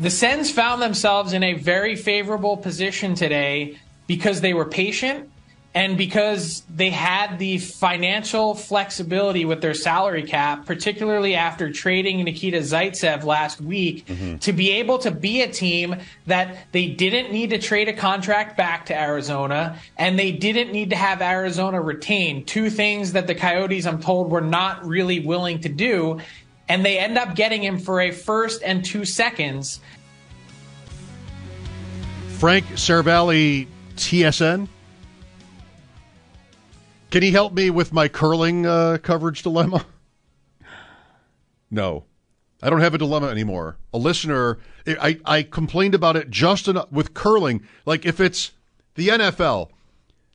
The 0.00 0.10
Sens 0.10 0.48
found 0.52 0.80
themselves 0.80 1.32
in 1.32 1.42
a 1.42 1.54
very 1.54 1.96
favorable 1.96 2.56
position 2.56 3.16
today 3.16 3.78
because 4.06 4.40
they 4.40 4.54
were 4.54 4.64
patient 4.64 5.28
and 5.74 5.98
because 5.98 6.62
they 6.72 6.90
had 6.90 7.40
the 7.40 7.58
financial 7.58 8.54
flexibility 8.54 9.44
with 9.44 9.60
their 9.60 9.74
salary 9.74 10.22
cap, 10.22 10.66
particularly 10.66 11.34
after 11.34 11.72
trading 11.72 12.22
Nikita 12.22 12.58
Zaitsev 12.58 13.24
last 13.24 13.60
week, 13.60 14.06
mm-hmm. 14.06 14.36
to 14.38 14.52
be 14.52 14.70
able 14.70 14.98
to 14.98 15.10
be 15.10 15.42
a 15.42 15.48
team 15.50 15.96
that 16.26 16.66
they 16.70 16.86
didn't 16.86 17.32
need 17.32 17.50
to 17.50 17.58
trade 17.58 17.88
a 17.88 17.92
contract 17.92 18.56
back 18.56 18.86
to 18.86 18.98
Arizona 18.98 19.78
and 19.96 20.16
they 20.16 20.30
didn't 20.30 20.72
need 20.72 20.90
to 20.90 20.96
have 20.96 21.20
Arizona 21.20 21.80
retain. 21.80 22.44
Two 22.44 22.70
things 22.70 23.12
that 23.12 23.26
the 23.26 23.34
Coyotes, 23.34 23.84
I'm 23.84 24.00
told, 24.00 24.30
were 24.30 24.40
not 24.40 24.86
really 24.86 25.18
willing 25.20 25.60
to 25.62 25.68
do 25.68 26.20
and 26.68 26.84
they 26.84 26.98
end 26.98 27.16
up 27.18 27.34
getting 27.34 27.62
him 27.62 27.78
for 27.78 28.00
a 28.00 28.10
first 28.10 28.62
and 28.62 28.84
two 28.84 29.04
seconds. 29.04 29.80
Frank 32.38 32.66
Seravalli, 32.66 33.66
TSN. 33.96 34.68
Can 37.10 37.22
he 37.22 37.30
help 37.30 37.52
me 37.52 37.70
with 37.70 37.92
my 37.92 38.06
curling 38.08 38.66
uh, 38.66 38.98
coverage 39.02 39.42
dilemma? 39.42 39.84
No, 41.70 42.04
I 42.62 42.70
don't 42.70 42.80
have 42.80 42.94
a 42.94 42.98
dilemma 42.98 43.28
anymore. 43.28 43.76
A 43.92 43.98
listener, 43.98 44.58
I, 44.86 45.20
I 45.24 45.42
complained 45.42 45.94
about 45.94 46.16
it 46.16 46.30
just 46.30 46.66
enough 46.66 46.90
with 46.90 47.12
curling. 47.12 47.62
Like 47.84 48.06
if 48.06 48.20
it's 48.20 48.52
the 48.94 49.08
NFL, 49.08 49.68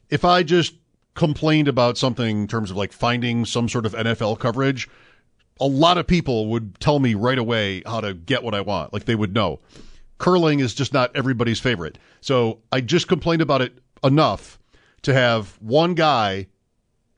if 0.10 0.24
I 0.24 0.44
just 0.44 0.76
complained 1.16 1.68
about 1.68 1.98
something 1.98 2.42
in 2.42 2.48
terms 2.48 2.72
of 2.72 2.78
like 2.78 2.92
finding 2.92 3.46
some 3.46 3.68
sort 3.68 3.86
of 3.86 3.94
NFL 3.94 4.40
coverage, 4.40 4.88
a 5.60 5.68
lot 5.68 5.98
of 5.98 6.08
people 6.08 6.48
would 6.48 6.80
tell 6.80 7.00
me 7.00 7.14
right 7.14 7.38
away 7.38 7.84
how 7.86 8.02
to 8.02 8.14
get 8.14 8.44
what 8.44 8.54
I 8.54 8.62
want. 8.62 8.94
Like 8.94 9.06
they 9.06 9.16
would 9.16 9.34
know. 9.34 9.60
Curling 10.18 10.60
is 10.60 10.74
just 10.74 10.94
not 10.94 11.16
everybody's 11.16 11.60
favorite. 11.60 11.98
So 12.22 12.60
I 12.72 12.82
just 12.82 13.08
complained 13.08 13.42
about 13.42 13.62
it 13.62 13.78
enough 14.04 14.60
to 15.04 15.14
have 15.14 15.58
one 15.62 15.96
guy, 15.96 16.48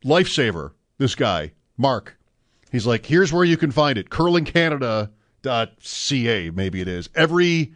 lifesaver, 0.03 0.71
this 0.97 1.15
guy, 1.15 1.51
Mark. 1.77 2.17
He's 2.71 2.87
like, 2.87 3.05
here's 3.05 3.31
where 3.31 3.45
you 3.45 3.57
can 3.57 3.71
find 3.71 3.97
it. 3.97 4.09
Curlingcanada.ca, 4.09 6.49
maybe 6.49 6.81
it 6.81 6.87
is. 6.87 7.09
Every 7.15 7.73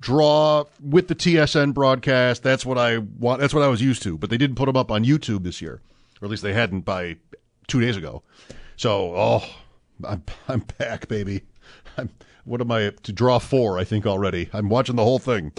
draw 0.00 0.64
with 0.80 1.08
the 1.08 1.14
TSN 1.14 1.74
broadcast, 1.74 2.42
that's 2.42 2.64
what 2.64 2.78
I 2.78 2.98
want 2.98 3.40
that's 3.40 3.54
what 3.54 3.64
I 3.64 3.68
was 3.68 3.82
used 3.82 4.02
to. 4.04 4.16
But 4.16 4.30
they 4.30 4.38
didn't 4.38 4.56
put 4.56 4.66
them 4.66 4.76
up 4.76 4.90
on 4.90 5.04
YouTube 5.04 5.42
this 5.42 5.60
year. 5.60 5.80
Or 6.20 6.26
at 6.26 6.30
least 6.30 6.42
they 6.42 6.52
hadn't 6.52 6.82
by 6.82 7.16
two 7.66 7.80
days 7.80 7.96
ago. 7.96 8.22
So 8.76 9.14
oh 9.16 9.44
I'm 10.04 10.22
I'm 10.48 10.60
back, 10.78 11.08
baby. 11.08 11.42
I'm 11.96 12.10
what 12.44 12.60
am 12.60 12.72
I 12.72 12.90
to 13.02 13.12
draw 13.12 13.38
four? 13.38 13.78
I 13.78 13.84
think 13.84 14.06
already. 14.06 14.48
I'm 14.52 14.68
watching 14.68 14.96
the 14.96 15.04
whole 15.04 15.18
thing, 15.18 15.52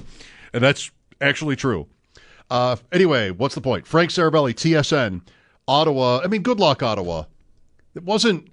and 0.53 0.63
that's 0.63 0.89
actually 1.21 1.55
true. 1.55 1.87
Uh, 2.49 2.77
anyway, 2.91 3.29
what's 3.29 3.55
the 3.55 3.61
point? 3.61 3.85
Frank 3.85 4.09
Seravalli, 4.09 4.53
TSN, 4.53 5.21
Ottawa. 5.67 6.21
I 6.23 6.27
mean, 6.27 6.41
good 6.41 6.59
luck, 6.59 6.81
Ottawa. 6.81 7.25
It 7.93 8.03
wasn't. 8.03 8.47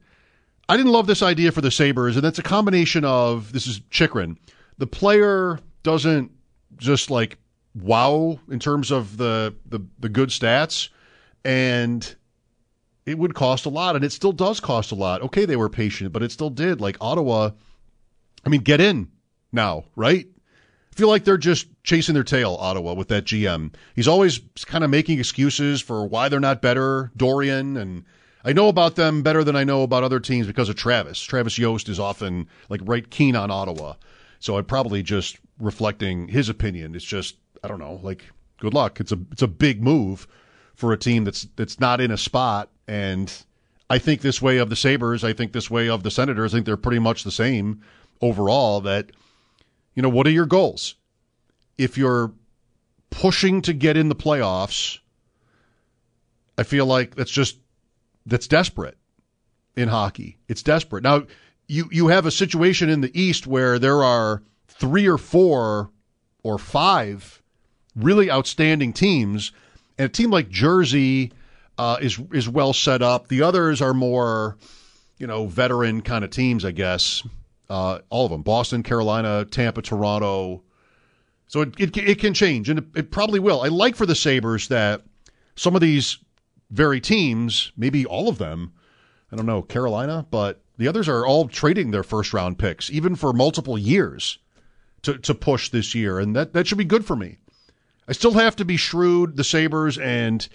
I 0.69 0.77
didn't 0.77 0.93
love 0.93 1.07
this 1.07 1.23
idea 1.23 1.53
for 1.53 1.61
the 1.61 1.71
Sabres, 1.71 2.17
and 2.17 2.25
that's 2.25 2.39
a 2.39 2.43
combination 2.43 3.05
of 3.05 3.53
this 3.53 3.67
is 3.67 3.81
Chychrun. 3.91 4.37
The 4.79 4.87
player 4.87 5.61
doesn't 5.83 6.31
just 6.77 7.11
like 7.11 7.39
wow 7.75 8.39
in 8.51 8.59
terms 8.59 8.91
of 8.91 9.17
the 9.17 9.55
the, 9.67 9.81
the 9.99 10.09
good 10.09 10.29
stats, 10.31 10.89
and 11.45 12.15
it 13.07 13.17
would 13.17 13.35
cost 13.35 13.65
a 13.67 13.71
lot, 13.71 13.95
and 13.97 14.05
it 14.05 14.13
still 14.13 14.33
does 14.33 14.61
cost 14.61 14.91
a 14.91 14.97
lot. 14.97 15.23
Okay, 15.23 15.45
they 15.45 15.57
were 15.57 15.69
patient, 15.69 16.13
but 16.13 16.23
it 16.23 16.33
still 16.33 16.51
did. 16.51 16.81
Like 16.81 16.97
Ottawa, 17.01 17.51
I 18.45 18.49
mean, 18.49 18.63
get 18.63 18.81
in 18.81 19.09
now, 19.53 19.85
right? 19.95 20.27
I 20.93 20.97
feel 20.97 21.09
like 21.09 21.25
they're 21.25 21.39
just 21.39 21.69
chasing 21.85 22.15
their 22.15 22.25
tail, 22.25 22.57
Ottawa, 22.59 22.95
with 22.95 23.09
that 23.09 23.25
GM. 23.25 23.73
He's 23.95 24.09
always 24.09 24.41
kind 24.65 24.83
of 24.83 24.91
making 24.91 25.19
excuses 25.21 25.81
for 25.81 26.07
why 26.07 26.29
they're 26.29 26.41
not 26.41 26.63
better, 26.63 27.13
Dorian, 27.17 27.77
and 27.77 28.05
I 28.45 28.53
know 28.53 28.69
about 28.69 28.97
them 28.97 29.23
better 29.23 29.45
than 29.45 29.57
I 29.57 29.65
know 29.65 29.83
about 29.83 30.05
other 30.05 30.21
teams 30.21 30.47
because 30.47 30.69
of 30.69 30.77
Travis. 30.77 31.21
Travis 31.21 31.59
Yost 31.59 31.89
is 31.89 32.01
often 32.01 32.49
like 32.69 32.81
right 32.85 33.09
keen 33.09 33.37
on 33.37 33.51
Ottawa. 33.51 33.95
So 34.41 34.57
I'm 34.57 34.65
probably 34.65 35.03
just 35.03 35.39
reflecting 35.61 36.29
his 36.29 36.49
opinion. 36.49 36.95
It's 36.95 37.05
just 37.05 37.37
I 37.63 37.69
don't 37.69 37.79
know, 37.79 38.01
like 38.03 38.25
good 38.59 38.75
luck. 38.75 39.01
It's 39.01 39.13
a 39.13 39.19
it's 39.33 39.43
a 39.43 39.49
big 39.49 39.83
move 39.83 40.27
for 40.77 40.93
a 40.93 40.97
team 40.99 41.25
that's 41.25 41.49
that's 41.57 41.81
not 41.81 42.01
in 42.01 42.11
a 42.11 42.19
spot 42.19 42.71
and 42.87 43.33
I 43.89 43.99
think 43.99 44.21
this 44.21 44.43
way 44.43 44.59
of 44.59 44.69
the 44.69 44.77
Sabres, 44.77 45.23
I 45.23 45.33
think 45.33 45.53
this 45.53 45.71
way 45.71 45.89
of 45.89 46.03
the 46.03 46.11
Senators, 46.11 46.53
I 46.53 46.57
think 46.57 46.67
they're 46.67 46.77
pretty 46.77 46.99
much 46.99 47.23
the 47.23 47.31
same 47.31 47.83
overall 48.21 48.81
that 48.81 49.11
you 49.97 50.03
know, 50.03 50.09
what 50.09 50.27
are 50.27 50.31
your 50.31 50.47
goals? 50.47 50.95
If 51.79 51.99
you're 51.99 52.33
pushing 53.11 53.63
to 53.63 53.73
get 53.73 53.97
in 53.97 54.09
the 54.09 54.15
playoffs, 54.15 54.99
I 56.59 56.63
feel 56.63 56.87
like 56.87 57.15
that's 57.15 57.31
just 57.31 57.59
that's 58.27 58.47
desperate 58.47 58.97
in 59.75 59.89
hockey. 59.89 60.39
It's 60.49 60.63
desperate. 60.63 61.03
Now, 61.03 61.27
you 61.67 61.89
you 61.91 62.09
have 62.09 62.27
a 62.27 62.31
situation 62.31 62.89
in 62.89 63.01
the 63.01 63.21
East 63.21 63.47
where 63.47 63.79
there 63.79 64.05
are 64.05 64.43
three 64.69 65.07
or 65.07 65.19
four 65.19 65.91
or 66.43 66.59
five 66.59 67.43
really 67.95 68.31
outstanding 68.31 68.93
teams, 68.93 69.53
and 69.99 70.07
a 70.07 70.09
team 70.09 70.31
like 70.31 70.49
Jersey 70.49 71.33
uh, 71.79 71.99
is 72.01 72.19
is 72.33 72.49
well 72.49 72.73
set 72.73 73.03
up. 73.03 73.29
The 73.29 73.43
others 73.43 73.81
are 73.81 73.95
more, 73.95 74.57
you 75.19 75.27
know, 75.27 75.47
veteran 75.47 76.03
kind 76.03 76.25
of 76.25 76.31
teams, 76.31 76.65
I 76.65 76.71
guess. 76.73 77.23
Uh, 77.69 78.01
all 78.11 78.25
of 78.27 78.31
them: 78.31 78.43
Boston, 78.43 78.83
Carolina, 78.83 79.45
Tampa, 79.45 79.83
Toronto. 79.83 80.63
So 81.49 81.63
it 81.63 81.75
it, 81.79 81.97
it 81.97 82.19
can 82.19 82.35
change, 82.35 82.69
and 82.69 82.81
it, 82.81 82.85
it 82.95 83.11
probably 83.11 83.41
will. 83.41 83.63
I 83.63 83.69
like 83.69 83.97
for 83.97 84.07
the 84.07 84.15
Sabres 84.15 84.69
that 84.69 85.03
some 85.55 85.75
of 85.75 85.81
these 85.81 86.19
very 86.71 87.01
teams, 87.01 87.73
maybe 87.77 88.05
all 88.05 88.29
of 88.29 88.39
them, 88.39 88.73
I 89.31 89.37
don't 89.37 89.47
know, 89.47 89.63
Carolina, 89.63 90.27
but 90.31 90.63
the 90.79 90.89
others 90.89 91.09
are 91.09 91.25
all 91.25 91.49
trading 91.49 91.91
their 91.91 92.03
first 92.03 92.33
round 92.33 92.59
picks, 92.59 92.91
even 92.91 93.17
for 93.17 93.33
multiple 93.33 93.79
years, 93.79 94.39
to 95.03 95.19
to 95.19 95.35
push 95.35 95.71
this 95.71 95.95
year, 95.95 96.19
and 96.19 96.35
that 96.37 96.53
that 96.53 96.67
should 96.67 96.79
be 96.79 96.85
good 96.85 97.05
for 97.05 97.17
me. 97.17 97.39
I 98.09 98.13
still 98.13 98.33
have 98.33 98.57
to 98.57 98.65
be 98.65 98.77
shrewd, 98.77 99.37
the 99.37 99.45
Sabres, 99.45 99.99
and 99.99 100.47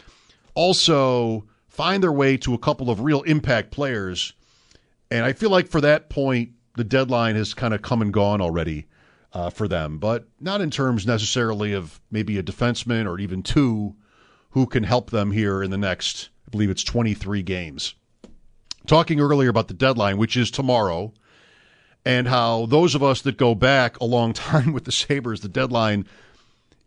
also 0.54 1.46
find 1.68 2.04
their 2.04 2.12
way 2.12 2.38
to 2.38 2.54
a 2.54 2.58
couple 2.58 2.90
of 2.90 3.02
real 3.02 3.22
impact 3.24 3.72
players. 3.72 4.34
And 5.10 5.26
I 5.26 5.34
feel 5.34 5.50
like 5.50 5.68
for 5.68 5.82
that 5.82 6.10
point, 6.10 6.52
the 6.76 6.84
deadline 6.84 7.36
has 7.36 7.54
kind 7.54 7.74
of 7.74 7.82
come 7.82 8.02
and 8.02 8.14
gone 8.14 8.42
already 8.42 8.88
uh, 9.34 9.50
for 9.50 9.68
them, 9.68 9.98
but 9.98 10.28
not 10.40 10.62
in 10.62 10.70
terms 10.70 11.06
necessarily 11.06 11.74
of 11.74 12.00
maybe 12.10 12.38
a 12.38 12.44
defenseman 12.44 13.08
or 13.08 13.20
even 13.20 13.44
two 13.44 13.96
who 14.52 14.66
can 14.66 14.84
help 14.84 15.10
them 15.10 15.32
here 15.32 15.64
in 15.64 15.72
the 15.72 15.78
next, 15.78 16.30
I 16.48 16.52
believe 16.52 16.70
it's 16.70 16.84
23 16.84 17.42
games. 17.44 17.96
Talking 18.88 19.20
earlier 19.20 19.50
about 19.50 19.68
the 19.68 19.74
deadline, 19.74 20.18
which 20.18 20.36
is 20.36 20.52
tomorrow, 20.52 21.14
and 22.04 22.28
how 22.28 22.66
those 22.66 22.96
of 22.96 23.04
us 23.04 23.22
that 23.22 23.38
go 23.38 23.56
back 23.56 24.00
a 24.00 24.06
long 24.06 24.34
time 24.34 24.74
with 24.74 24.86
the 24.86 24.92
Sabres, 24.92 25.42
the 25.42 25.50
deadline 25.50 26.06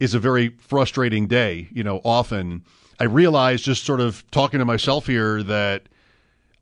is 0.01 0.15
a 0.15 0.19
very 0.19 0.49
frustrating 0.59 1.27
day. 1.27 1.69
You 1.73 1.85
know, 1.85 2.01
often 2.05 2.65
I 3.01 3.05
realize 3.05 3.63
just 3.63 3.85
sort 3.85 4.01
of 4.01 4.29
talking 4.31 4.59
to 4.59 4.65
myself 4.65 5.07
here 5.07 5.43
that 5.43 5.89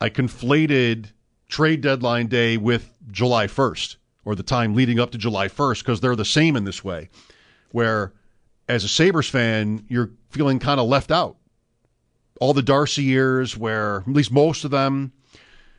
I 0.01 0.11
conflated 0.11 1.07
trade 1.49 1.81
deadline 1.81 2.27
day 2.27 2.57
with 2.57 2.93
July 3.11 3.47
1st. 3.47 3.97
or 4.25 4.35
the 4.35 4.43
time 4.43 4.75
leading 4.75 5.01
up 5.01 5.11
to 5.11 5.19
July 5.19 5.49
1st 5.49 5.81
because 5.81 6.01
they're 6.01 6.17
the 6.17 6.25
same 6.25 6.57
in 6.57 6.65
this 6.65 6.85
way, 6.85 7.09
where 7.73 8.13
as 8.69 8.85
a 8.85 8.89
Sabres 8.89 9.29
fan, 9.29 9.85
you're 9.89 10.11
feeling 10.31 10.59
kind 10.59 10.81
of 10.81 10.87
left 10.87 11.11
out. 11.11 11.37
All 12.41 12.55
the 12.55 12.63
Darcy 12.63 13.03
years, 13.03 13.57
where 13.57 13.99
at 13.99 14.09
least 14.09 14.33
most 14.33 14.65
of 14.65 14.71
them, 14.71 15.13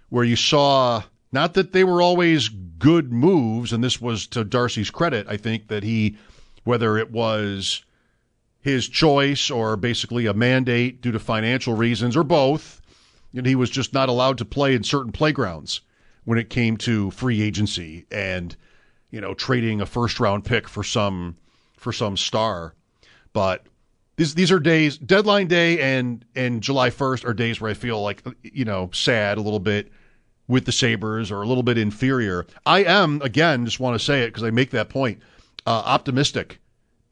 where 0.09 0.23
you 0.23 0.35
saw 0.35 1.03
not 1.31 1.55
that 1.55 1.73
they 1.73 1.83
were 1.83 2.01
always 2.01 2.49
good 2.49 3.11
moves, 3.11 3.73
and 3.73 3.83
this 3.83 3.99
was 3.99 4.27
to 4.27 4.43
Darcy's 4.43 4.91
credit, 4.91 5.25
I 5.27 5.37
think, 5.37 5.69
that 5.69 5.83
he, 5.83 6.17
whether 6.63 6.97
it 6.97 7.11
was 7.11 7.83
his 8.59 8.87
choice 8.87 9.51
or 9.51 9.75
basically 9.75 10.25
a 10.25 10.33
mandate 10.33 11.01
due 11.01 11.11
to 11.11 11.19
financial 11.19 11.75
reasons 11.75 12.15
or 12.15 12.23
both, 12.23 12.81
and 13.35 13.45
he 13.45 13.55
was 13.55 13.69
just 13.69 13.93
not 13.93 14.09
allowed 14.09 14.37
to 14.37 14.45
play 14.45 14.73
in 14.73 14.83
certain 14.83 15.11
playgrounds 15.11 15.81
when 16.23 16.37
it 16.37 16.49
came 16.49 16.77
to 16.77 17.11
free 17.11 17.41
agency 17.41 18.05
and 18.11 18.55
you 19.11 19.19
know 19.19 19.33
trading 19.33 19.81
a 19.81 19.85
first 19.85 20.19
round 20.19 20.45
pick 20.45 20.67
for 20.67 20.83
some 20.83 21.35
for 21.77 21.91
some 21.91 22.15
star. 22.15 22.73
But 23.33 23.65
these 24.15 24.35
these 24.35 24.51
are 24.51 24.59
days 24.59 24.97
deadline 24.97 25.47
day 25.47 25.79
and 25.79 26.23
and 26.35 26.61
July 26.61 26.89
1st 26.89 27.25
are 27.25 27.33
days 27.33 27.59
where 27.59 27.71
I 27.71 27.73
feel 27.73 28.01
like 28.01 28.23
you 28.43 28.65
know 28.65 28.89
sad 28.93 29.37
a 29.37 29.41
little 29.41 29.59
bit 29.59 29.91
with 30.47 30.65
the 30.65 30.71
Sabres 30.71 31.31
or 31.31 31.41
a 31.41 31.47
little 31.47 31.63
bit 31.63 31.77
inferior. 31.77 32.45
I 32.65 32.83
am 32.83 33.21
again 33.21 33.65
just 33.65 33.79
want 33.79 33.99
to 33.99 34.03
say 34.03 34.23
it 34.23 34.27
because 34.27 34.43
I 34.43 34.51
make 34.51 34.71
that 34.71 34.89
point 34.89 35.21
uh, 35.65 35.83
optimistic 35.85 36.59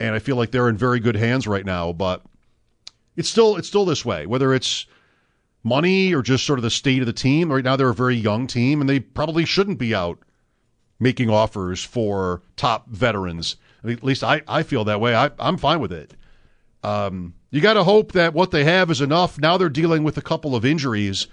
and 0.02 0.16
I 0.16 0.20
feel 0.20 0.36
like 0.36 0.52
they're 0.52 0.70
in 0.70 0.78
very 0.78 1.00
good 1.00 1.16
hands 1.16 1.48
right 1.48 1.66
now, 1.66 1.94
but 1.94 2.24
it's 3.16 3.30
still 3.30 3.56
it's 3.56 3.68
still 3.68 3.86
this 3.86 4.04
way 4.04 4.26
whether 4.26 4.54
it's 4.54 4.88
money 5.64 6.14
or 6.14 6.22
just 6.22 6.46
sort 6.46 6.60
of 6.60 6.64
the 6.64 6.72
state 6.72 7.02
of 7.02 7.06
the 7.06 7.14
team. 7.14 7.52
Right 7.52 7.64
now, 7.64 7.76
they're 7.76 7.90
a 7.90 7.94
very 7.94 8.16
young 8.16 8.48
team, 8.48 8.82
and 8.82 8.90
they 8.90 9.00
probably 9.00 9.46
shouldn't 9.46 9.78
be 9.78 9.94
out 9.94 10.20
making 11.00 11.30
offers 11.30 11.84
for 11.84 12.42
top 12.56 12.88
veterans. 12.90 13.58
At 13.84 14.04
least 14.04 14.24
I, 14.24 14.42
I 14.48 14.64
feel 14.64 14.84
that 14.86 15.02
way. 15.02 15.16
I, 15.16 15.32
I'm 15.40 15.58
fine 15.58 15.80
with 15.80 15.92
it. 15.92 16.14
Um, 16.84 17.34
you 17.50 17.62
got 17.62 17.74
to 17.74 17.84
hope 17.84 18.12
that 18.14 18.34
what 18.34 18.52
they 18.52 18.64
have 18.64 18.90
is 18.90 19.02
enough. 19.02 19.40
Now 19.40 19.58
they're 19.58 19.70
dealing 19.70 20.04
with 20.04 20.18
a 20.18 20.22
couple 20.22 20.56
of 20.56 20.66
injuries 20.66 21.28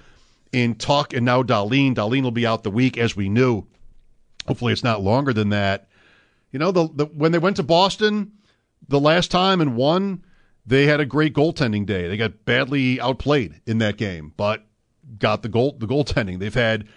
in 0.52 0.74
Tuch 0.74 1.14
and 1.14 1.24
now 1.24 1.42
Dahlin. 1.42 1.94
Dahlin 1.94 2.22
will 2.22 2.30
be 2.30 2.46
out 2.46 2.62
the 2.62 2.70
week, 2.70 2.98
as 2.98 3.16
we 3.16 3.28
knew. 3.28 3.66
Hopefully, 4.46 4.72
it's 4.72 4.84
not 4.84 5.02
longer 5.02 5.32
than 5.32 5.50
that. 5.50 5.87
You 6.52 6.58
know, 6.58 6.72
the, 6.72 6.88
the 6.92 7.06
when 7.06 7.32
they 7.32 7.38
went 7.38 7.56
to 7.56 7.62
Boston 7.62 8.32
the 8.88 9.00
last 9.00 9.30
time 9.30 9.60
and 9.60 9.76
won, 9.76 10.24
they 10.66 10.86
had 10.86 11.00
a 11.00 11.06
great 11.06 11.34
goaltending 11.34 11.86
day. 11.86 12.08
They 12.08 12.16
got 12.16 12.44
badly 12.44 13.00
outplayed 13.00 13.60
in 13.66 13.78
that 13.78 13.96
game, 13.96 14.32
but 14.36 14.64
got 15.18 15.42
the 15.42 15.48
goal 15.48 15.76
the 15.78 15.86
goaltending. 15.86 16.38
They've 16.38 16.54
had 16.54 16.88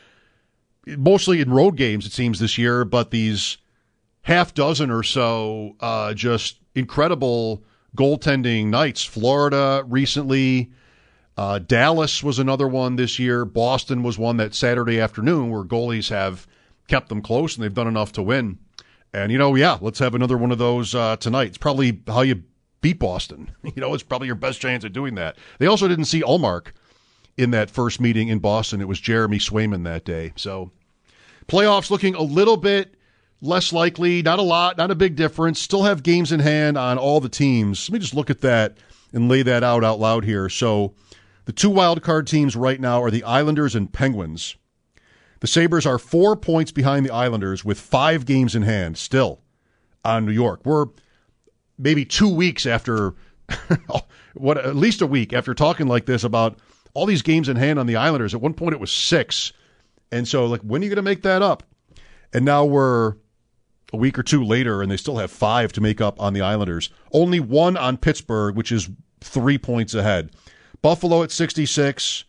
mostly 0.86 1.42
in 1.42 1.52
road 1.52 1.78
games 1.78 2.06
it 2.06 2.12
seems 2.12 2.40
this 2.40 2.58
year, 2.58 2.86
but 2.86 3.12
these 3.12 3.58
half 4.24 4.54
dozen 4.54 4.92
or 4.92 5.04
so 5.04 5.76
uh, 5.80 6.14
just 6.14 6.60
incredible 6.76 7.64
goaltending 7.96 8.68
nights. 8.68 9.04
Florida 9.04 9.84
recently, 9.88 10.72
uh, 11.38 11.60
Dallas 11.60 12.24
was 12.24 12.40
another 12.40 12.68
one 12.68 12.96
this 12.96 13.20
year. 13.20 13.46
Boston 13.46 14.04
was 14.04 14.18
one 14.18 14.38
that 14.38 14.56
Saturday 14.56 15.00
afternoon 15.00 15.50
where 15.50 15.64
goalies 15.64 16.10
have 16.10 16.48
kept 16.88 17.10
them 17.10 17.22
close 17.22 17.56
and 17.56 17.64
they've 17.64 17.74
done 17.74 17.88
enough 17.88 18.12
to 18.14 18.24
win. 18.24 18.60
And 19.14 19.32
you 19.32 19.38
know, 19.38 19.56
yeah, 19.56 19.78
let's 19.82 20.00
have 20.00 20.16
another 20.16 20.38
one 20.38 20.52
of 20.52 20.58
those 20.58 20.96
uh, 20.96 21.18
tonight. 21.18 21.50
It's 21.50 21.58
probably 21.58 22.02
how 22.08 22.22
you 22.22 22.44
beat 22.82 23.00
Boston. 23.00 23.52
You 23.76 23.80
know, 23.82 23.94
it's 23.94 24.04
probably 24.04 24.28
your 24.28 24.36
best 24.36 24.60
chance 24.60 24.84
at 24.84 24.92
doing 24.92 25.16
that. 25.16 25.38
They 25.60 25.66
also 25.66 25.88
didn't 25.88 26.06
see 26.06 26.22
Ullmark 26.22 26.74
in 27.38 27.52
that 27.52 27.70
first 27.70 28.02
meeting 28.02 28.28
in 28.28 28.40
Boston. 28.40 28.82
It 28.82 28.88
was 28.88 29.00
Jeremy 29.00 29.38
Swayman 29.38 29.86
that 29.86 30.04
day. 30.04 30.34
So 30.36 30.72
playoffs 31.48 31.90
looking 31.90 32.16
a 32.16 32.22
little 32.22 32.58
bit 32.58 32.96
less 33.42 33.72
likely, 33.72 34.22
not 34.22 34.40
a 34.40 34.44
lot, 34.44 34.78
not 34.78 34.92
a 34.92 34.96
big 34.96 35.16
difference. 35.16 35.60
Still 35.60 35.84
have 35.84 36.04
games 36.04 36.32
in 36.32 36.42
hand 36.42 36.78
on 36.78 36.98
all 36.98 37.20
the 37.22 37.30
teams. 37.30 37.90
Let 37.90 37.94
me 37.94 38.00
just 38.00 38.14
look 38.14 38.30
at 38.30 38.42
that 38.42 38.78
and 39.14 39.30
lay 39.30 39.42
that 39.44 39.64
out 39.64 39.84
out 39.84 40.00
loud 40.00 40.26
here. 40.26 40.50
So 40.50 40.94
the 41.46 41.54
two 41.54 41.70
wild 41.70 42.02
card 42.02 42.28
teams 42.28 42.56
right 42.56 42.80
now 42.80 43.02
are 43.02 43.12
the 43.12 43.24
Islanders 43.24 43.76
and 43.76 43.92
Penguins. 43.92 44.56
The 45.42 45.48
Sabres 45.48 45.88
are 45.88 45.98
four 45.98 46.36
points 46.36 46.72
behind 46.72 47.06
the 47.06 47.14
Islanders 47.14 47.66
with 47.66 47.80
five 47.80 48.26
games 48.26 48.56
in 48.56 48.62
hand 48.62 48.98
still 48.98 49.42
on 50.06 50.26
New 50.26 50.32
York. 50.32 50.62
We're 50.64 50.86
maybe 51.80 52.06
two 52.06 52.30
weeks 52.30 52.68
after, 52.68 53.16
what 54.34 54.60
at 54.60 54.76
least 54.76 55.02
a 55.02 55.08
week 55.08 55.34
after 55.34 55.54
talking 55.56 55.88
like 55.88 56.06
this 56.06 56.24
about 56.24 56.60
all 56.94 57.08
these 57.08 57.24
games 57.24 57.50
in 57.50 57.58
hand 57.58 57.80
on 57.80 57.88
the 57.88 57.96
Islanders. 57.96 58.36
At 58.36 58.42
one 58.42 58.54
point, 58.54 58.74
it 58.74 58.80
was 58.80 58.92
six, 58.92 59.52
and 60.12 60.28
so 60.28 60.46
like, 60.46 60.62
when 60.62 60.82
are 60.82 60.86
you 60.86 60.90
going 60.90 60.98
to 60.98 61.02
make 61.02 61.24
that 61.24 61.42
up? 61.42 61.64
And 62.34 62.46
now 62.46 62.64
we're 62.64 63.16
a 63.94 63.98
week 63.98 64.20
or 64.20 64.24
two 64.24 64.44
later, 64.44 64.84
and 64.84 64.92
they 64.92 64.98
still 64.98 65.18
have 65.18 65.32
five 65.32 65.74
to 65.74 65.82
make 65.82 66.02
up 66.02 66.22
on 66.22 66.34
the 66.34 66.42
Islanders. 66.42 66.92
Only 67.12 67.40
one 67.40 67.78
on 67.78 67.98
Pittsburgh, 67.98 68.56
which 68.56 68.72
is 68.72 68.90
three 69.22 69.58
points 69.58 69.96
ahead. 69.96 70.30
Buffalo 70.84 71.24
at 71.24 71.32
66, 71.32 72.26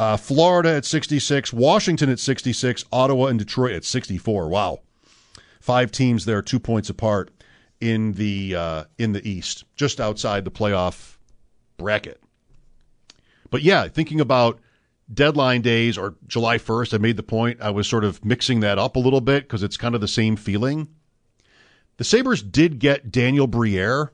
uh, 0.00 0.16
Florida 0.16 0.76
at 0.76 0.86
66, 0.86 1.52
Washington 1.52 2.08
at 2.08 2.18
66, 2.18 2.86
Ottawa 2.90 3.26
and 3.26 3.38
Detroit 3.38 3.72
at 3.72 3.84
64. 3.84 4.48
Wow. 4.48 4.80
Five 5.60 5.92
teams 5.92 6.24
there, 6.24 6.40
two 6.40 6.58
points 6.58 6.88
apart 6.88 7.30
in 7.82 8.14
the 8.14 8.56
uh, 8.56 8.84
in 8.96 9.12
the 9.12 9.28
East, 9.28 9.64
just 9.76 10.00
outside 10.00 10.46
the 10.46 10.50
playoff 10.50 11.18
bracket. 11.76 12.18
But 13.50 13.60
yeah, 13.62 13.88
thinking 13.88 14.22
about 14.22 14.58
deadline 15.12 15.60
days 15.60 15.98
or 15.98 16.14
July 16.26 16.56
1st, 16.56 16.94
I 16.94 16.98
made 16.98 17.18
the 17.18 17.22
point. 17.22 17.60
I 17.60 17.68
was 17.68 17.86
sort 17.86 18.04
of 18.04 18.24
mixing 18.24 18.60
that 18.60 18.78
up 18.78 18.96
a 18.96 19.00
little 19.00 19.20
bit 19.20 19.42
because 19.42 19.62
it's 19.62 19.76
kind 19.76 19.94
of 19.94 20.00
the 20.00 20.08
same 20.08 20.34
feeling. 20.34 20.88
The 21.98 22.04
Sabres 22.04 22.42
did 22.42 22.78
get 22.78 23.12
Daniel 23.12 23.46
Briere. 23.46 24.12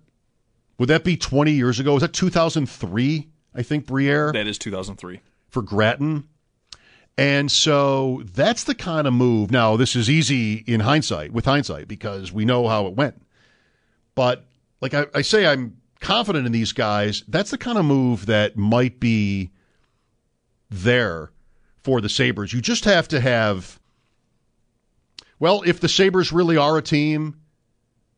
Would 0.78 0.88
that 0.88 1.04
be 1.04 1.16
20 1.16 1.52
years 1.52 1.78
ago? 1.78 1.94
Was 1.94 2.02
that 2.02 2.12
2003? 2.12 3.28
I 3.54 3.62
think 3.62 3.86
Briere. 3.86 4.32
That 4.32 4.48
is 4.48 4.58
2003. 4.58 5.20
For 5.56 5.62
Gratton. 5.62 6.28
And 7.16 7.50
so 7.50 8.22
that's 8.34 8.64
the 8.64 8.74
kind 8.74 9.06
of 9.06 9.14
move. 9.14 9.50
Now, 9.50 9.78
this 9.78 9.96
is 9.96 10.10
easy 10.10 10.56
in 10.66 10.80
hindsight, 10.80 11.32
with 11.32 11.46
hindsight, 11.46 11.88
because 11.88 12.30
we 12.30 12.44
know 12.44 12.68
how 12.68 12.86
it 12.88 12.92
went. 12.92 13.22
But 14.14 14.44
like 14.82 14.92
I, 14.92 15.06
I 15.14 15.22
say, 15.22 15.46
I'm 15.46 15.78
confident 15.98 16.44
in 16.44 16.52
these 16.52 16.72
guys. 16.72 17.24
That's 17.26 17.50
the 17.50 17.56
kind 17.56 17.78
of 17.78 17.86
move 17.86 18.26
that 18.26 18.58
might 18.58 19.00
be 19.00 19.50
there 20.68 21.30
for 21.82 22.02
the 22.02 22.10
Sabres. 22.10 22.52
You 22.52 22.60
just 22.60 22.84
have 22.84 23.08
to 23.08 23.18
have, 23.18 23.80
well, 25.38 25.62
if 25.64 25.80
the 25.80 25.88
Sabres 25.88 26.32
really 26.32 26.58
are 26.58 26.76
a 26.76 26.82
team 26.82 27.40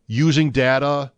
using 0.09 0.51
data 0.51 1.13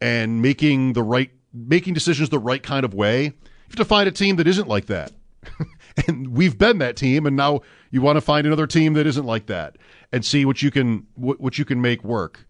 and 0.00 0.40
making 0.40 0.92
the 0.92 1.02
right, 1.02 1.32
making 1.52 1.94
decisions 1.94 2.28
the 2.28 2.38
right 2.38 2.62
kind 2.62 2.84
of 2.84 2.94
way, 2.94 3.24
you 3.24 3.32
have 3.70 3.76
to 3.76 3.84
find 3.84 4.08
a 4.08 4.12
team 4.12 4.36
that 4.36 4.46
isn't 4.46 4.68
like 4.68 4.86
that. 4.86 5.10
and 6.06 6.28
we've 6.28 6.58
been 6.58 6.78
that 6.78 6.96
team, 6.96 7.26
and 7.26 7.36
now 7.36 7.60
you 7.90 8.00
want 8.00 8.16
to 8.16 8.20
find 8.20 8.46
another 8.46 8.66
team 8.66 8.94
that 8.94 9.06
isn't 9.06 9.24
like 9.24 9.46
that 9.46 9.76
and 10.12 10.24
see 10.24 10.44
what 10.44 10.62
you 10.62 10.70
can 10.70 11.06
what, 11.14 11.40
what 11.40 11.58
you 11.58 11.64
can 11.64 11.80
make 11.80 12.04
work. 12.04 12.46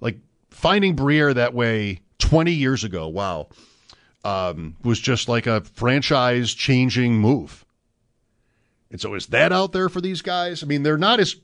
Like 0.00 0.18
finding 0.50 0.94
Briere 0.94 1.34
that 1.34 1.54
way 1.54 2.00
20 2.18 2.52
years 2.52 2.84
ago, 2.84 3.08
wow, 3.08 3.48
um, 4.24 4.76
was 4.82 5.00
just 5.00 5.28
like 5.28 5.46
a 5.46 5.62
franchise 5.62 6.54
changing 6.54 7.18
move. 7.18 7.64
And 8.90 9.00
so 9.00 9.14
is 9.14 9.26
that 9.28 9.52
out 9.52 9.72
there 9.72 9.88
for 9.88 10.00
these 10.00 10.22
guys? 10.22 10.62
I 10.62 10.66
mean, 10.66 10.82
they're 10.82 10.98
not 10.98 11.18
as 11.18 11.36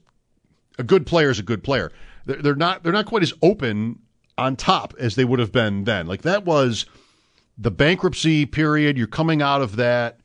a 0.77 0.83
good 0.83 1.05
player 1.05 1.29
is 1.29 1.39
a 1.39 1.43
good 1.43 1.63
player. 1.63 1.91
They're, 2.25 2.41
they're 2.41 2.55
not 2.55 2.83
they're 2.83 2.93
not 2.93 3.05
quite 3.05 3.23
as 3.23 3.33
open 3.41 3.99
on 4.37 4.55
top 4.55 4.93
as 4.97 5.15
they 5.15 5.25
would 5.25 5.39
have 5.39 5.51
been 5.51 5.83
then. 5.83 6.07
Like 6.07 6.21
that 6.21 6.45
was 6.45 6.85
the 7.57 7.71
bankruptcy 7.71 8.45
period. 8.45 8.97
You're 8.97 9.07
coming 9.07 9.41
out 9.41 9.61
of 9.61 9.75
that, 9.75 10.18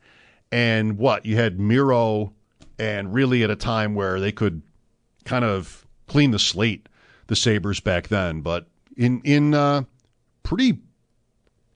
and 0.55 0.97
what? 0.97 1.25
You 1.25 1.35
had 1.35 1.59
Miro, 1.59 2.31
and 2.79 3.13
really 3.13 3.43
at 3.43 3.49
a 3.49 3.57
time 3.57 3.93
where 3.93 4.21
they 4.21 4.31
could 4.31 4.61
kind 5.25 5.43
of 5.43 5.85
clean 6.07 6.31
the 6.31 6.39
slate, 6.39 6.87
the 7.27 7.35
Sabres 7.35 7.81
back 7.81 8.07
then. 8.07 8.39
But 8.39 8.65
in 8.95 9.19
in 9.25 9.53
uh, 9.53 9.83
pretty 10.43 10.79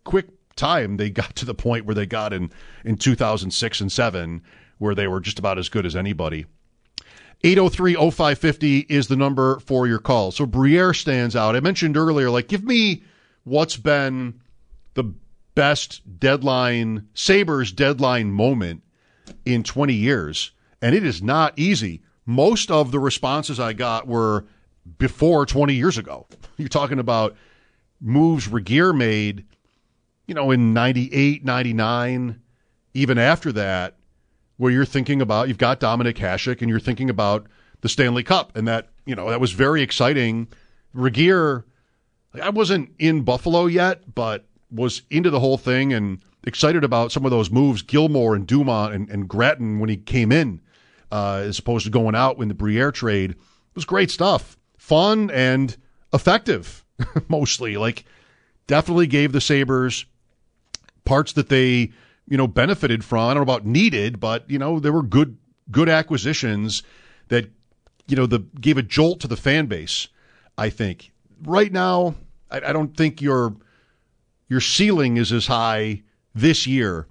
quick 0.06 0.28
time 0.56 0.96
they 0.96 1.10
got 1.22 1.36
to 1.36 1.46
the 1.46 1.54
point 1.54 1.86
where 1.86 1.96
they 1.96 2.06
got 2.06 2.32
in 2.32 2.52
in 2.86 2.96
2006 2.96 3.82
and 3.82 3.92
7 3.92 4.42
where 4.78 4.96
they 4.96 5.10
were 5.10 5.20
just 5.20 5.40
about 5.40 5.58
as 5.58 5.68
good 5.68 5.86
as 5.86 5.94
anybody. 5.94 6.46
803-0550 7.44 8.86
is 8.90 9.08
the 9.08 9.18
number 9.18 9.60
for 9.60 9.88
your 9.88 10.00
call. 10.00 10.32
So 10.32 10.46
briere 10.46 10.94
stands 10.94 11.36
out. 11.36 11.58
I 11.58 11.60
mentioned 11.60 11.98
earlier 11.98 12.30
like 12.30 12.48
give 12.48 12.64
me 12.64 13.04
what's 13.44 13.76
been 13.76 14.40
the 14.94 15.14
best 15.60 16.20
deadline 16.20 17.08
sabres 17.14 17.72
deadline 17.72 18.32
moment 18.32 18.82
in 19.46 19.64
20 19.64 19.94
years 19.94 20.52
and 20.82 20.96
it 20.96 21.04
is 21.04 21.22
not 21.22 21.58
easy 21.58 22.02
most 22.26 22.72
of 22.72 22.92
the 22.92 23.00
responses 23.00 23.60
i 23.60 23.74
got 23.74 24.08
were 24.08 24.46
before 24.98 25.46
20 25.46 25.74
years 25.74 25.98
ago. 25.98 26.28
You're 26.58 26.70
talking 26.70 27.00
about 27.00 27.36
moves 28.02 28.48
Regier 28.48 28.94
made, 28.94 29.46
you 30.26 30.34
know, 30.34 30.52
in 30.52 30.74
98, 30.74 31.44
99, 31.44 32.42
even 32.94 33.18
after 33.18 33.52
that, 33.52 33.98
where 34.58 34.72
you're 34.72 34.84
thinking 34.84 35.22
about, 35.22 35.48
you've 35.48 35.58
got 35.58 35.80
Dominik 35.80 36.18
Hasek 36.18 36.62
and 36.62 36.70
you're 36.70 36.82
thinking 36.82 37.10
about 37.10 37.48
the 37.80 37.88
Stanley 37.88 38.24
Cup, 38.24 38.58
and 38.58 38.68
that 38.68 38.90
you 39.06 39.16
know 39.16 39.30
that 39.30 39.40
was 39.40 39.54
very 39.54 39.82
exciting. 39.82 40.50
Regier, 40.94 41.66
I 42.42 42.50
wasn't 42.50 42.92
in 43.00 43.22
Buffalo 43.22 43.68
yet, 43.68 44.14
but 44.14 44.49
was 44.72 45.02
into 45.10 45.30
the 45.30 45.40
whole 45.40 45.58
thing 45.58 45.94
and 45.94 46.20
excited 46.44 46.84
about 46.84 47.12
some 47.12 47.26
of 47.26 47.32
those 47.32 47.52
moves. 47.52 47.82
Gilmour 47.82 48.36
and 48.36 48.48
Dumont 48.48 48.94
and, 48.94 49.10
and 49.10 49.28
Gratton 49.28 49.80
when 49.80 49.90
he 49.90 49.98
came 49.98 50.32
in, 50.32 50.62
uh, 51.12 51.42
as 51.44 51.60
opposed 51.60 51.86
to 51.86 51.92
going 51.92 52.16
out 52.16 52.38
in 52.40 52.48
the 52.48 52.54
Briere 52.54 52.92
trade, 52.92 53.32
it 53.32 53.38
was 53.76 53.86
great 53.86 54.12
stuff, 54.12 54.58
fun 54.78 55.30
and 55.32 55.76
effective, 56.14 56.84
mostly. 57.28 57.78
Like, 57.78 58.06
definitely 58.68 59.08
gave 59.08 59.32
the 59.32 59.42
Sabres 59.42 60.06
parts 61.04 61.34
that 61.34 61.50
they 61.50 61.92
you 62.28 62.38
know 62.38 62.48
benefited 62.48 63.04
from. 63.04 63.26
I 63.30 63.34
don't 63.34 63.46
know 63.46 63.54
about 63.54 63.66
needed, 63.66 64.20
but 64.20 64.50
you 64.50 64.60
know 64.60 64.80
there 64.80 64.94
were 64.94 65.04
good 65.04 65.38
good 65.72 65.90
acquisitions 65.90 66.84
that 67.28 67.50
you 68.08 68.16
know 68.16 68.26
the 68.26 68.40
gave 68.40 68.78
a 68.78 68.84
jolt 68.84 69.20
to 69.22 69.28
the 69.28 69.36
fan 69.36 69.66
base. 69.66 70.08
I 70.58 70.70
think 70.70 71.12
right 71.44 71.72
now 71.72 72.16
I, 72.50 72.58
I 72.58 72.74
don't 72.74 72.96
think 72.96 73.22
your 73.22 73.56
your 74.50 74.62
ceiling 74.62 75.18
is 75.18 75.32
as 75.32 75.48
high 75.48 76.02
this 76.36 76.68
year 76.68 77.08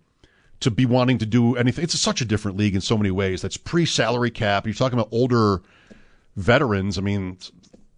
to 0.61 0.71
be 0.71 0.85
wanting 0.85 1.19
to 1.19 1.27
do 1.27 1.57
anything. 1.57 1.85
It's 1.85 1.99
such 1.99 2.21
a 2.21 2.25
different 2.25 2.57
league 2.57 2.75
in 2.75 2.81
so 2.81 2.97
many 2.97 3.11
ways. 3.11 3.41
That's 3.41 3.57
pre 3.57 3.87
salary 3.87 4.31
cap. 4.31 4.67
You're 4.67 4.75
talking 4.75 4.99
about 4.99 5.09
older 5.13 5.63
veterans. 6.37 6.99
I 6.99 7.01
mean, 7.01 7.39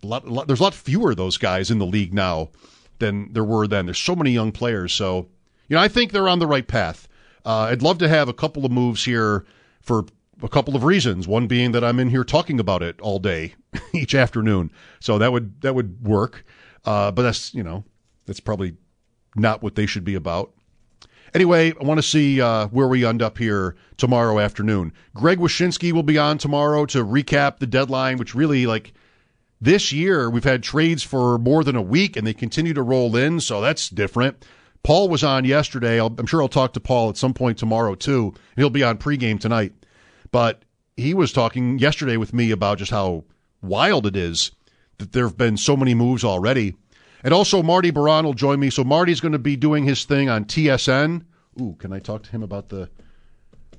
a 0.02 0.06
lot, 0.06 0.26
a 0.26 0.30
lot, 0.30 0.46
there's 0.46 0.60
a 0.60 0.62
lot 0.62 0.74
fewer 0.74 1.12
of 1.12 1.16
those 1.16 1.38
guys 1.38 1.70
in 1.70 1.78
the 1.78 1.86
league 1.86 2.14
now 2.14 2.50
than 2.98 3.32
there 3.32 3.44
were 3.44 3.66
then. 3.66 3.86
There's 3.86 3.98
so 3.98 4.14
many 4.14 4.30
young 4.30 4.52
players. 4.52 4.92
So, 4.92 5.28
you 5.68 5.76
know, 5.76 5.82
I 5.82 5.88
think 5.88 6.12
they're 6.12 6.28
on 6.28 6.38
the 6.38 6.46
right 6.46 6.66
path. 6.66 7.08
Uh, 7.44 7.68
I'd 7.70 7.82
love 7.82 7.98
to 7.98 8.08
have 8.08 8.28
a 8.28 8.34
couple 8.34 8.66
of 8.66 8.72
moves 8.72 9.04
here 9.04 9.46
for 9.80 10.04
a 10.42 10.48
couple 10.48 10.76
of 10.76 10.84
reasons. 10.84 11.26
One 11.26 11.46
being 11.46 11.72
that 11.72 11.82
I'm 11.82 11.98
in 11.98 12.10
here 12.10 12.24
talking 12.24 12.60
about 12.60 12.82
it 12.82 13.00
all 13.00 13.18
day, 13.18 13.54
each 13.94 14.14
afternoon. 14.14 14.70
So 15.00 15.16
that 15.18 15.32
would 15.32 15.62
that 15.62 15.74
would 15.74 16.06
work. 16.06 16.44
Uh, 16.84 17.10
but 17.10 17.22
that's 17.22 17.54
you 17.54 17.62
know 17.62 17.84
that's 18.26 18.40
probably 18.40 18.76
not 19.36 19.62
what 19.62 19.74
they 19.74 19.86
should 19.86 20.04
be 20.04 20.14
about. 20.14 20.52
Anyway, 21.32 21.72
I 21.80 21.84
want 21.84 21.98
to 21.98 22.02
see 22.02 22.40
uh, 22.40 22.66
where 22.68 22.88
we 22.88 23.04
end 23.04 23.22
up 23.22 23.38
here 23.38 23.76
tomorrow 23.96 24.40
afternoon. 24.40 24.92
Greg 25.14 25.38
Wyshynski 25.38 25.92
will 25.92 26.02
be 26.02 26.18
on 26.18 26.38
tomorrow 26.38 26.86
to 26.86 27.04
recap 27.04 27.58
the 27.58 27.66
deadline, 27.66 28.18
which 28.18 28.34
really 28.34 28.66
like 28.66 28.92
this 29.60 29.92
year 29.92 30.28
we've 30.28 30.44
had 30.44 30.62
trades 30.62 31.02
for 31.02 31.38
more 31.38 31.62
than 31.62 31.76
a 31.76 31.82
week 31.82 32.16
and 32.16 32.26
they 32.26 32.34
continue 32.34 32.74
to 32.74 32.82
roll 32.82 33.14
in, 33.14 33.40
so 33.40 33.60
that's 33.60 33.88
different. 33.88 34.44
Paul 34.82 35.08
was 35.08 35.22
on 35.22 35.44
yesterday. 35.44 36.00
i 36.00 36.06
am 36.06 36.26
sure 36.26 36.42
I'll 36.42 36.48
talk 36.48 36.72
to 36.72 36.80
Paul 36.80 37.10
at 37.10 37.16
some 37.16 37.34
point 37.34 37.58
tomorrow 37.58 37.94
too. 37.94 38.34
He'll 38.56 38.70
be 38.70 38.82
on 38.82 38.98
pregame 38.98 39.38
tonight. 39.38 39.72
But 40.32 40.64
he 40.96 41.14
was 41.14 41.32
talking 41.32 41.78
yesterday 41.78 42.16
with 42.16 42.32
me 42.32 42.50
about 42.50 42.78
just 42.78 42.90
how 42.90 43.24
wild 43.62 44.06
it 44.06 44.16
is 44.16 44.52
that 44.98 45.12
there 45.12 45.26
have 45.26 45.36
been 45.36 45.56
so 45.56 45.76
many 45.76 45.94
moves 45.94 46.24
already. 46.24 46.74
And 47.22 47.34
also, 47.34 47.62
Marty 47.62 47.90
Biron 47.90 48.24
will 48.24 48.34
join 48.34 48.60
me. 48.60 48.70
So 48.70 48.84
Marty's 48.84 49.20
going 49.20 49.32
to 49.32 49.38
be 49.38 49.56
doing 49.56 49.84
his 49.84 50.04
thing 50.04 50.28
on 50.28 50.44
TSN. 50.44 51.24
Ooh, 51.60 51.76
can 51.78 51.92
I 51.92 51.98
talk 51.98 52.22
to 52.24 52.30
him 52.30 52.42
about 52.42 52.68
the 52.68 52.88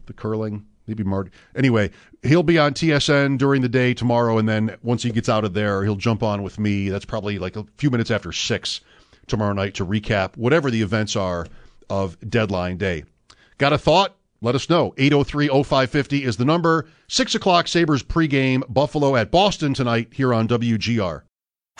the 0.05 0.13
curling? 0.13 0.65
Maybe 0.87 1.03
Marty. 1.03 1.31
Anyway, 1.55 1.91
he'll 2.23 2.43
be 2.43 2.57
on 2.57 2.73
TSN 2.73 3.37
during 3.37 3.61
the 3.61 3.69
day 3.69 3.93
tomorrow, 3.93 4.37
and 4.37 4.49
then 4.49 4.75
once 4.81 5.03
he 5.03 5.11
gets 5.11 5.29
out 5.29 5.45
of 5.45 5.53
there, 5.53 5.83
he'll 5.83 5.95
jump 5.95 6.23
on 6.23 6.43
with 6.43 6.59
me. 6.59 6.89
That's 6.89 7.05
probably 7.05 7.39
like 7.39 7.55
a 7.55 7.65
few 7.77 7.89
minutes 7.89 8.11
after 8.11 8.31
six 8.31 8.81
tomorrow 9.27 9.53
night 9.53 9.75
to 9.75 9.85
recap 9.85 10.35
whatever 10.35 10.69
the 10.69 10.81
events 10.81 11.15
are 11.15 11.47
of 11.89 12.17
deadline 12.29 12.77
day. 12.77 13.03
Got 13.57 13.73
a 13.73 13.77
thought? 13.77 14.15
Let 14.41 14.55
us 14.55 14.69
know. 14.69 14.93
803 14.97 15.47
0550 15.47 16.23
is 16.23 16.37
the 16.37 16.45
number. 16.45 16.87
6 17.07 17.35
o'clock 17.35 17.67
Sabres 17.67 18.01
pregame, 18.01 18.63
Buffalo 18.67 19.15
at 19.15 19.29
Boston 19.29 19.73
tonight 19.73 20.09
here 20.11 20.33
on 20.33 20.47
WGR. 20.47 21.21